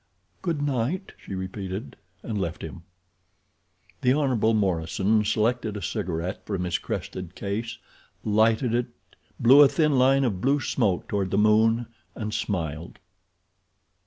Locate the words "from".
6.43-6.63